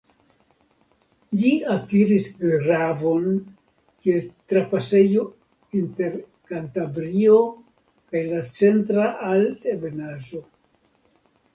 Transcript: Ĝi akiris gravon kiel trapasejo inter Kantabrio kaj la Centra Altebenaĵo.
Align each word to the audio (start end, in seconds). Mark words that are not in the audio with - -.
Ĝi 1.41 1.49
akiris 1.73 2.23
gravon 2.39 3.27
kiel 4.05 4.25
trapasejo 4.53 5.25
inter 5.81 6.15
Kantabrio 6.53 7.37
kaj 7.59 8.25
la 8.33 8.41
Centra 8.63 9.05
Altebenaĵo. 9.35 10.43